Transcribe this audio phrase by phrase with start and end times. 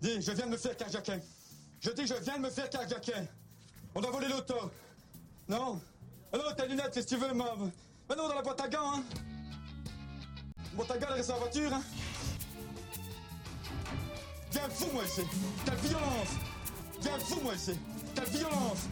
[0.00, 1.20] Dis, je viens de me faire carjacker.
[1.80, 3.26] Je dis, je viens de me faire carjacker.
[3.94, 4.54] On a volé l'auto.
[5.48, 5.80] Non?
[6.32, 7.56] Ah non, tes lunettes, que tu veux, moi
[8.08, 9.04] Mais non, dans la boîte à gants, hein.
[10.56, 11.82] La boîte à gants, elle reste en voiture, hein.
[14.52, 15.22] Viens fou, moi, ici.
[15.64, 16.28] Quelle violence.
[17.00, 17.78] Viens fou, moi, ici.
[18.14, 18.88] Quelle violence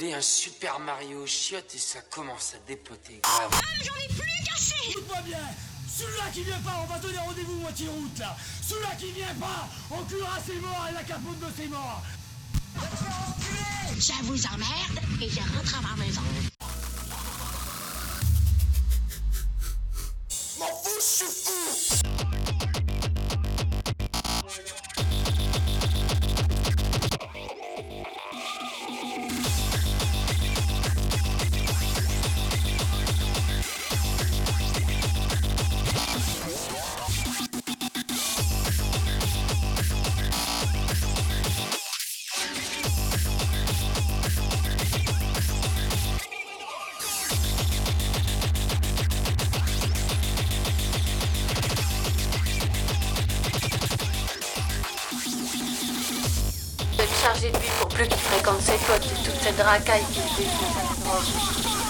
[0.00, 3.60] Je un Super Mario chiotte et ça commence à dépoter grave.
[4.88, 5.38] Écoute-moi bien
[5.94, 8.34] Celui-là qui vient pas, on va donner rendez-vous moitié route là
[8.66, 12.02] Celui-là qui vient pas, on cuira ses morts et la capote de ses morts
[14.00, 16.22] Ça vous emmerde et je rentre à ma maison.
[58.00, 61.89] Plus qu'il fréquente ses potes toute cette racaille qu'il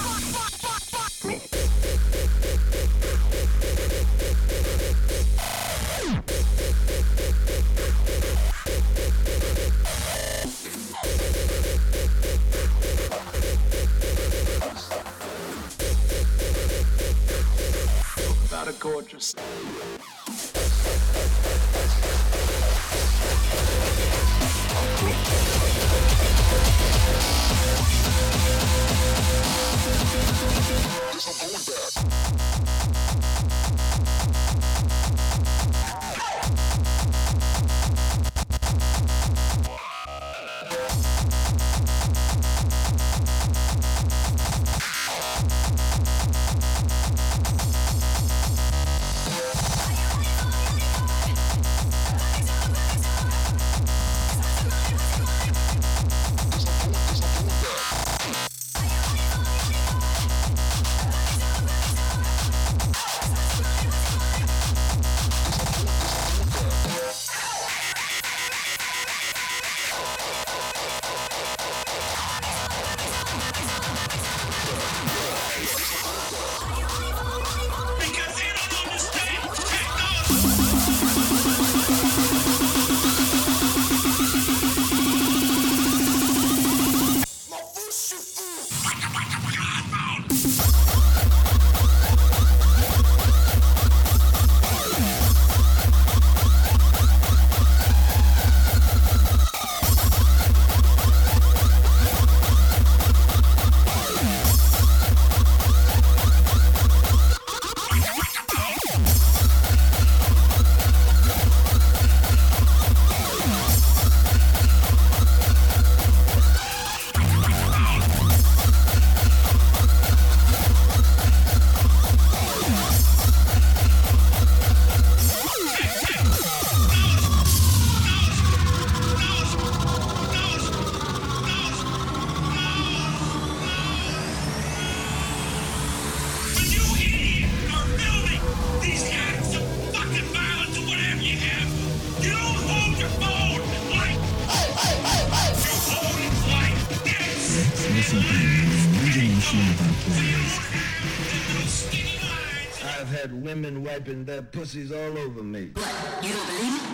[153.10, 155.70] had women wiping their pussies all over me.
[155.74, 156.24] What?
[156.24, 156.90] You don't believe me?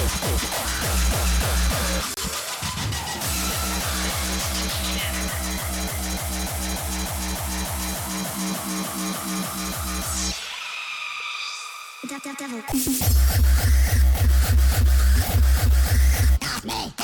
[0.00, 0.57] Oh,
[12.24, 12.62] devil.
[16.40, 16.97] Stop me.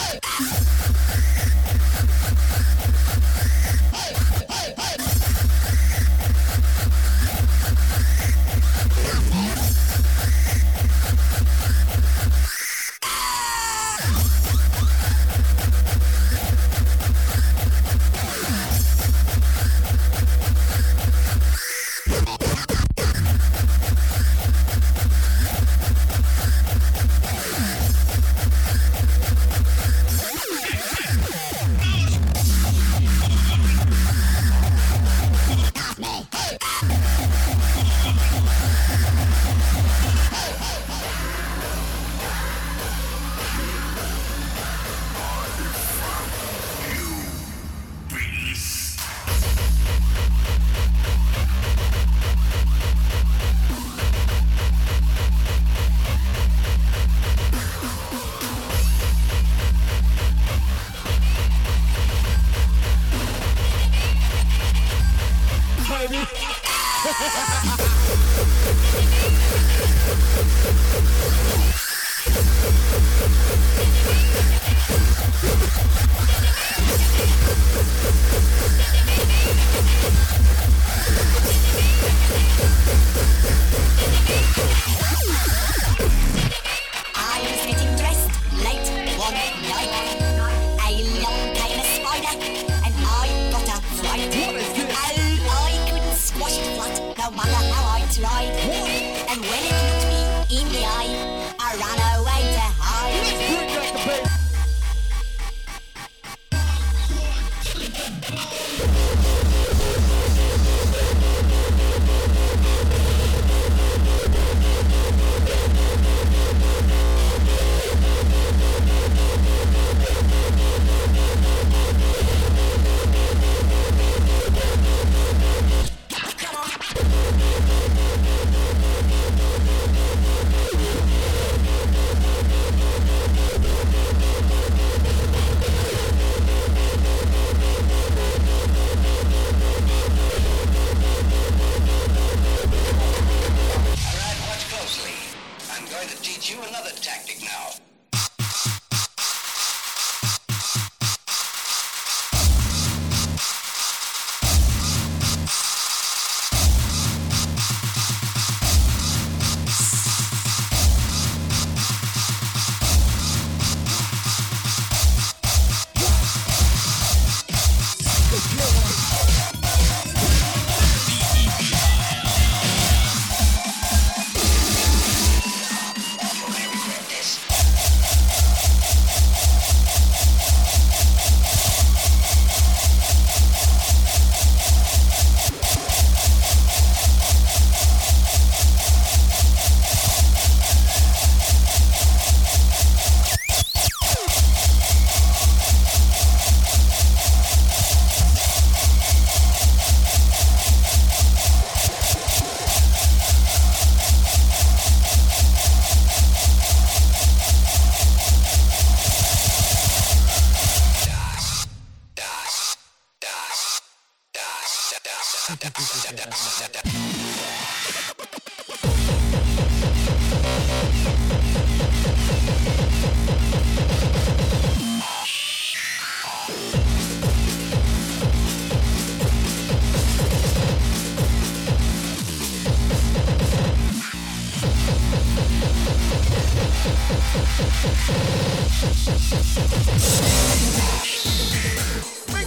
[216.15, 216.23] Make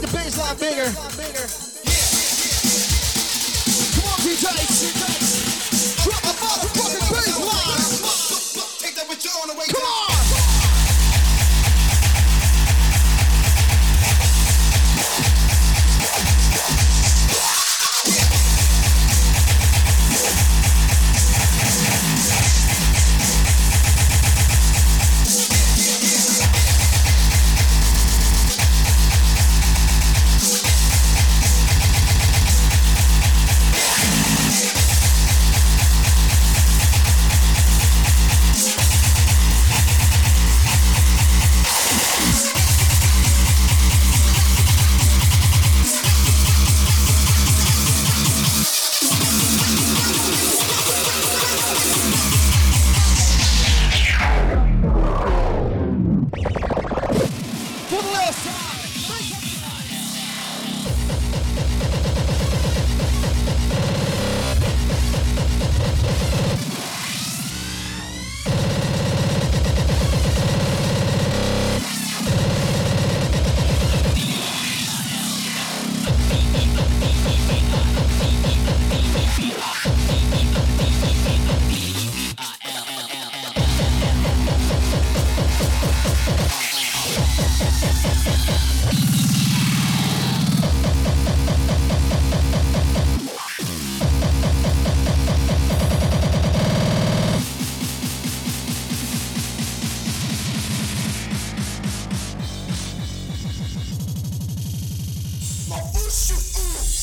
[0.01, 1.16] the bass bigger.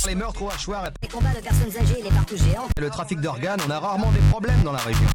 [0.06, 2.68] Les meurtres au hachoir Les combats de personnes âgées et les partout géants.
[2.78, 5.06] le trafic d'organes, on a rarement des problèmes dans la région.